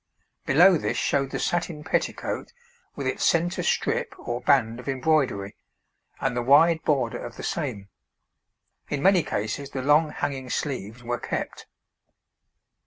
[0.47, 2.53] Below this showed the satin petticoat
[2.95, 5.55] with its centre strip or band of embroidery,
[6.19, 7.87] and the wide border of the same.
[8.89, 11.67] In many cases the long hanging sleeves were kept.